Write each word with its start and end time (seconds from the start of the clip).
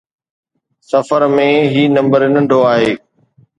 سفر 0.91 1.21
۾ 1.35 1.45
هي 1.75 1.83
نمبر 1.99 2.21
ننڍو 2.33 2.61
آهي 2.73 2.91